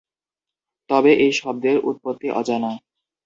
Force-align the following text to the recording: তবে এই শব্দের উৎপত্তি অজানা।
তবে 0.89 1.11
এই 1.23 1.31
শব্দের 1.33 1.77
উৎপত্তি 1.89 2.27
অজানা। 2.31 2.71